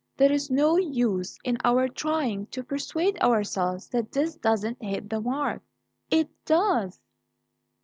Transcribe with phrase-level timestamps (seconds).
[0.17, 5.21] There is no use in our trying to persuade ourselves that this doesn't hit the
[5.21, 5.61] mark
[6.09, 6.99] it does!"